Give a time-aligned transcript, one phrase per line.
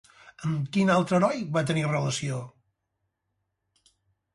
[0.47, 2.43] Amb quin altre heroi va tenir relació?